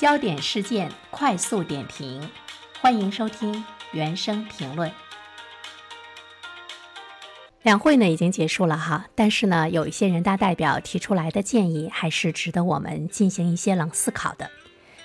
[0.00, 2.26] 焦点事件快速点评，
[2.80, 3.62] 欢迎收听
[3.92, 4.90] 原声评论。
[7.60, 14.50] 两会呢已经结束了哈，但是呢，有一些人大代表提出来的建议还是值得我们进行一些冷思考的。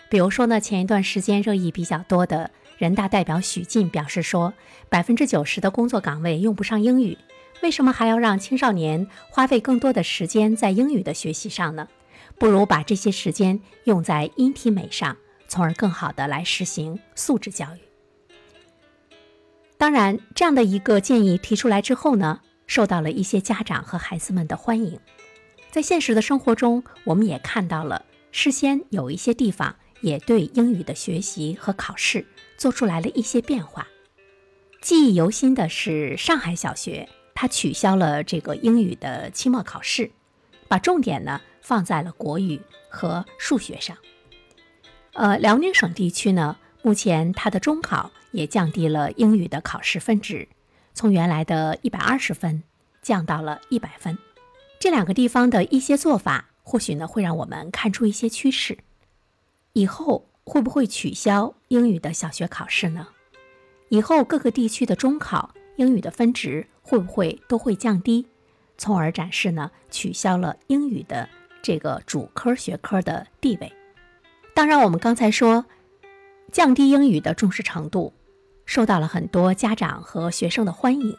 [0.09, 4.54] 比如说呢，前一段时间热议比较多的人大代表许进表示说，
[4.88, 7.18] 百分之九十的工作岗位用不上英语，
[7.62, 11.89] 为什么还要让青少年花费更多的时间在英语的学习上呢？
[12.38, 15.15] 不如把这些时间用在音体美上，
[15.47, 17.79] 从而更好的来实行素质教育。
[19.77, 25.00] 当然，这样的一个建议提出来之后呢，受到了一些家长和孩子们的欢迎。
[25.71, 32.25] 在现实的生活中，我们也看到了，事先有一些地方也对英语的学习和考试
[32.58, 33.88] 做出来了一些变化。
[34.81, 40.11] 记忆犹新的是，上海小学它取消了这个英语的期末考试，
[40.67, 41.41] 把重点呢。
[41.66, 43.97] 放在了国语和数学上。
[45.13, 50.47] 呃，辽宁省地区呢，目前它的中考也降低了英语的考试分值，
[50.93, 52.61] 从原来的一百二十分
[53.02, 54.16] 降到了一百分。
[54.80, 58.77] 这两个地方的一些做法，或许呢会让我们看出一些趋势。
[59.73, 63.08] 以后会不会取消英语的小学考试呢？
[63.89, 68.27] 以后各个地区的中考英语的分值会不会都会降低，
[68.77, 71.27] 从而展示呢取消了英语的？
[71.66, 73.73] 这个主科学科的地位，
[74.53, 75.66] 当然，我们刚才说
[76.52, 78.13] 降低英语的重视程度，
[78.67, 81.17] 受到了很多家长和学生的欢迎。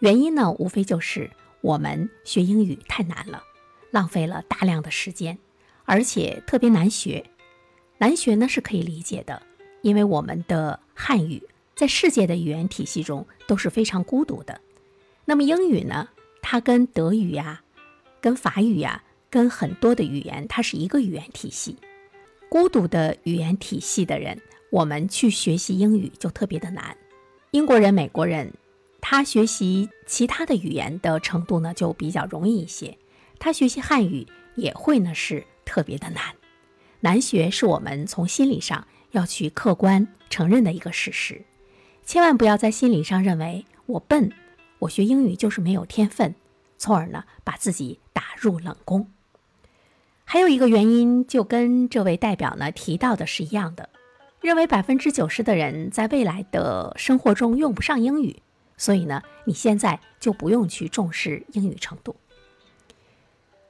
[0.00, 3.44] 原因呢，无非就是我们学英语太难了，
[3.92, 5.38] 浪费了大量的时间，
[5.84, 7.24] 而且特别难学。
[7.98, 9.40] 难学呢是可以理解的，
[9.82, 11.40] 因为我们的汉语
[11.76, 14.60] 在世界的语言体系中都是非常孤独的。
[15.26, 16.08] 那么英语呢，
[16.42, 17.62] 它跟德语呀，
[18.20, 19.04] 跟法语呀。
[19.36, 21.76] 跟很多的语言，它是一个语言体系。
[22.48, 26.96] 孤独的语言体系的人，我们去学习英语就特别的难。
[27.50, 28.50] 英国人、美国人，
[28.98, 32.96] 他学习其他的语言的程度呢就比较容易一些。
[33.38, 36.34] 他学习汉语也会呢是特别的难，
[37.00, 41.44] 难学是我们从心理上要去客观承认的一个事实。
[42.06, 44.32] 千万不要在心理上认为我笨，
[44.78, 46.34] 我学英语就是没有天分，
[46.78, 49.10] 从而呢把自己打入冷宫。
[50.28, 53.88] 还有一个原因，就跟这位代表呢提到的是一样的，
[54.40, 58.42] 认为百分之九十的人在未来的生活中用不上英语，
[58.76, 62.16] 所以呢，你现在就不用去重视英语程度。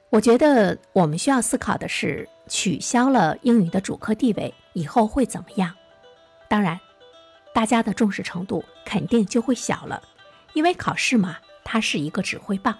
[0.09, 5.75] 我觉得我们需要思考的是，取消了英语的主科地位以后会怎么样？
[6.49, 6.79] 当然，
[7.53, 10.01] 大家的重视程度肯定就会小了，
[10.53, 12.75] 因为考试嘛，它是一个指挥棒。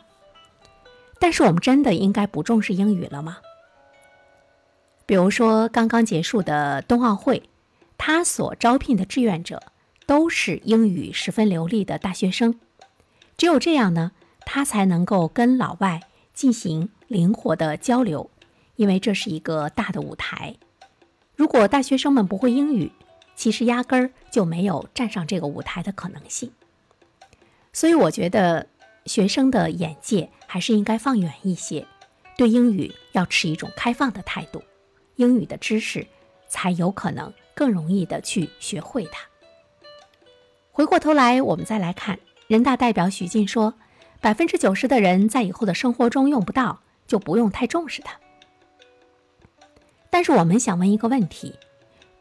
[1.20, 3.38] 但是我们真的应该不重视英语了吗？
[5.08, 7.42] 比如说，刚刚结束的冬奥会，
[7.98, 9.64] 他所招聘的志愿者
[10.06, 12.60] 都是英语十分流利的大学生。
[13.38, 16.02] 只有这样呢，他才能够跟老外
[16.34, 18.30] 进行灵活的交流，
[18.76, 20.58] 因为这是一个大的舞台。
[21.38, 22.92] 如果大学生们不会英语，
[23.34, 26.52] 其实压根儿就没有站上这个舞台的可能性。
[27.72, 28.68] 所以，我觉得
[29.06, 31.88] 学生的眼界还是应该放远一些，
[32.38, 34.62] 对英语要持一种开放的态度。
[35.18, 36.08] 英语的知识，
[36.48, 39.28] 才有可能更容易的去学会它。
[40.72, 42.18] 回过头来，我们再来看
[42.48, 43.74] 人大代表许进说
[44.22, 48.18] ：“百分之九十的人在以后的生活中用不到，就不用太重视它。”
[50.10, 51.54] 但是我们想问一个问题：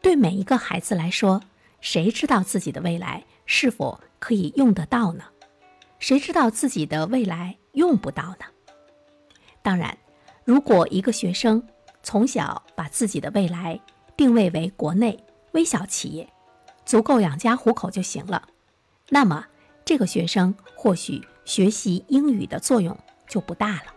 [0.01, 1.41] 对每一个孩子来说，
[1.81, 5.23] 谁知道自己的未来是否可以用得到呢？
[5.99, 8.45] 谁知道自己的未来用不到呢？
[9.61, 9.97] 当然，
[10.43, 11.67] 如果一个学生，
[12.07, 13.77] 从小把自己的未来
[14.15, 16.25] 定位为国内微小企业，
[16.85, 18.47] 足够养家糊口就行了。
[19.09, 19.45] 那么，
[19.83, 22.97] 这个学生或许学习英语的作用
[23.27, 23.93] 就不大了。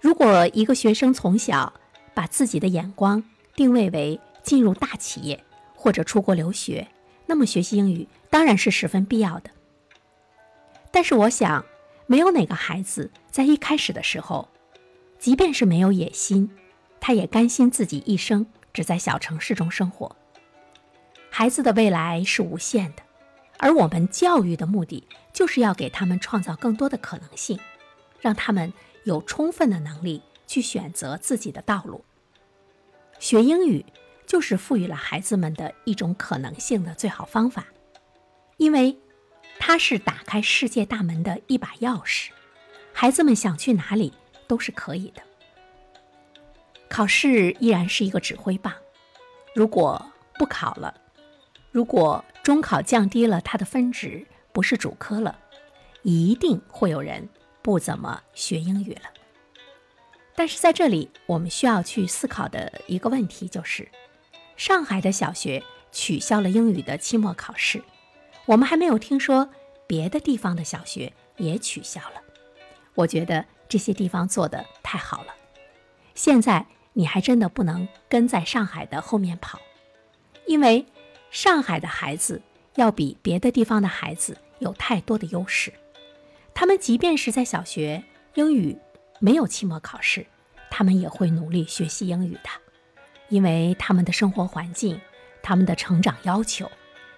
[0.00, 1.72] 如果一个学生从小
[2.14, 3.20] 把自己的眼光
[3.56, 6.86] 定位为进入大企业或者出国留学，
[7.26, 9.50] 那么学习英语当然是十分必要的。
[10.92, 11.66] 但是，我想，
[12.06, 14.48] 没有哪个孩子在一开始的时候，
[15.18, 16.48] 即便是没有野心。
[17.06, 20.16] 他也甘心自己一生只在小城市中生活。
[21.28, 23.02] 孩子的未来是无限的，
[23.58, 27.60] 而我们教育的目的就是要给他们创造更多的可能性，
[28.22, 28.72] 让他们
[29.02, 32.02] 有充分的能力去选择自己的道路。
[33.18, 33.84] 学英语
[34.24, 37.66] 就是赋予了孩子们的一种可能性的最好方法，
[38.56, 38.98] 因为
[39.58, 42.30] 它是打开世界大门的一把钥匙，
[42.94, 44.14] 孩子们想去哪里
[44.48, 45.20] 都是可以的。
[46.94, 48.72] 考试依然是一个指挥棒，
[49.52, 50.94] 如果不考了，
[51.72, 55.36] 如果中考降低了它的分值，不是主科了，
[56.02, 57.28] 一定会有人
[57.62, 59.10] 不怎么学英语了。
[60.36, 63.88] 但是在这里，我们需要去思考的一个问题就是，
[64.56, 67.82] 上海的小学取消了英语的期末考试，
[68.46, 69.50] 我们还没有听说
[69.88, 72.22] 别的地方的小学也取消了。
[72.94, 75.34] 我觉得这些地方做的太好了。
[76.14, 76.64] 现在
[76.94, 79.60] 你还真的不能跟在上海的后面跑，
[80.46, 80.86] 因为
[81.30, 82.40] 上海的孩子
[82.76, 85.72] 要比别的地方的孩子有太多的优势。
[86.54, 88.02] 他们即便是在小学
[88.34, 88.78] 英语。
[89.20, 90.26] 没有期末考试，
[90.70, 92.50] 他们也会努力学习英语的，
[93.30, 95.00] 因为他们的生活环境、
[95.40, 96.70] 他们的成长要求、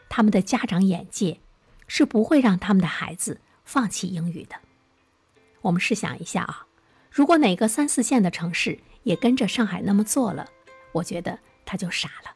[0.08, 1.40] 他们的家长眼界，
[1.88, 4.54] 是不会让他们的孩子放弃英语的。
[5.62, 6.66] 我们试想一下啊，
[7.10, 10.46] 如果哪个三四线的城市也跟着上海那么做了，
[10.92, 12.34] 我觉得他就傻了。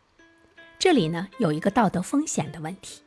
[0.79, 3.03] 这里呢有一个道德风险的问题，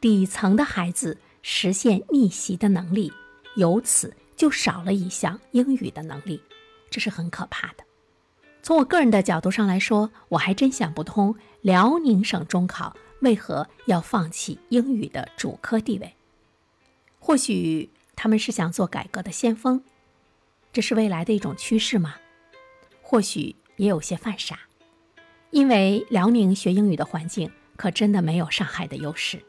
[0.00, 3.12] 底层的孩子实现逆袭的能力
[3.56, 4.14] 由此。
[4.38, 6.40] 就少了一项英语的能力，
[6.90, 7.82] 这是很可怕的。
[8.62, 16.14] 从我个人的角度上来说，我还真想不通辽宁省中考为何要放弃英语的主科地位。
[17.18, 19.82] 或许他们是想做改革的先锋，
[20.72, 22.14] 这是未来的一种趋势吗？
[23.10, 24.58] 或许也有些犯傻，
[25.50, 29.42] 因为辽宁学英语的环境可真的没有上海的优势。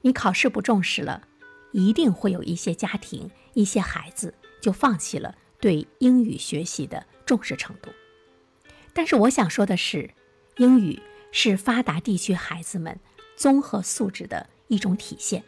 [0.00, 1.28] 你考试不重视了。
[1.72, 7.90] 一定会有一些家庭、一些孩子就放弃了对英语学习的重视程度。
[8.92, 10.10] 但是我想说的是，
[10.56, 11.00] 英语
[11.30, 12.98] 是发达地区孩子们
[13.36, 15.44] 综合素质的一种体现。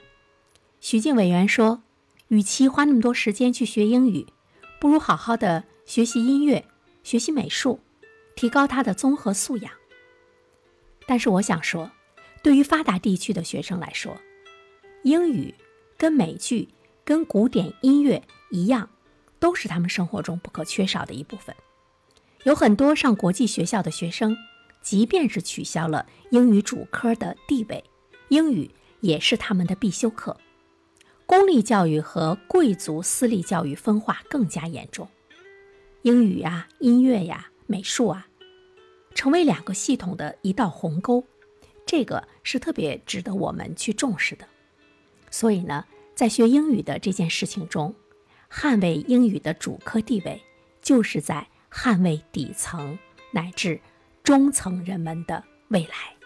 [0.80, 1.82] 徐静委员说
[2.28, 4.28] ：“与其花那么多时间去学英语，
[4.80, 6.64] 不如好好的学习音乐、
[7.02, 7.80] 学习美术，
[8.36, 9.72] 提高他的综合素养。”
[11.06, 11.90] 但是我想说，
[12.42, 14.16] 对于发达地区的学生来说，
[15.02, 15.54] 英语。
[15.98, 16.68] 跟美剧、
[17.04, 18.20] 跟古典音乐
[18.50, 18.90] 一样，
[19.38, 21.54] 都是他们生活中不可缺少的一部分。
[22.42, 24.36] 有很多上国际学校的学生，
[24.80, 27.84] 即便是取消了英语主科的地位，
[28.30, 28.68] 英语
[28.98, 30.36] 也是他们的必修课。
[31.24, 35.08] 公立教育和贵族私立教育分化更加严重，
[36.02, 38.26] 英语啊、音乐呀、美术啊，
[39.14, 41.24] 成为两个系统的一道鸿沟，
[41.86, 44.44] 这个是特别值得我们去重视的。
[45.30, 45.84] 所以呢，
[46.14, 47.94] 在学英语的这件事情中，
[48.50, 50.42] 捍卫英语的主科地位，
[50.80, 52.98] 就是在捍卫底层
[53.32, 53.80] 乃至
[54.24, 56.21] 中层人们的未来。